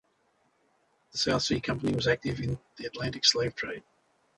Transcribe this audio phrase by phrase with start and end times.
[1.11, 3.83] The South Sea Company was active in the Atlantic slave trade.